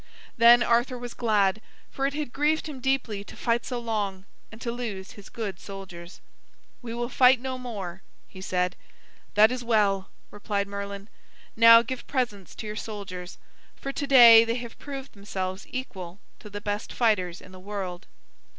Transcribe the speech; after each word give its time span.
Then 0.35 0.63
Arthur 0.63 0.97
was 0.97 1.13
glad, 1.13 1.61
for 1.91 2.07
it 2.07 2.15
had 2.15 2.33
grieved 2.33 2.67
him 2.67 2.79
deeply 2.79 3.23
to 3.23 3.35
fight 3.35 3.67
so 3.67 3.77
long 3.77 4.25
and 4.51 4.59
to 4.59 4.71
lose 4.71 5.11
his 5.11 5.29
good 5.29 5.59
soldiers. 5.59 6.19
"We 6.81 6.91
will 6.95 7.07
fight 7.07 7.39
no 7.39 7.59
more," 7.59 8.01
he 8.27 8.41
said. 8.41 8.75
"That 9.35 9.51
is 9.51 9.63
well," 9.63 10.09
replied 10.31 10.67
Merlin. 10.67 11.07
"Now 11.55 11.83
give 11.83 12.07
presents 12.07 12.55
to 12.55 12.65
your 12.65 12.75
soldiers, 12.75 13.37
for 13.75 13.91
to 13.93 14.07
day 14.07 14.43
they 14.43 14.55
have 14.55 14.79
proved 14.79 15.13
themselves 15.13 15.67
equal 15.69 16.19
to 16.39 16.49
the 16.49 16.61
best 16.61 16.91
fighters 16.91 17.39
in 17.39 17.51
the 17.51 17.59
world." 17.59 18.07